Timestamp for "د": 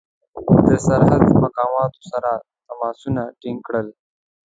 0.67-0.67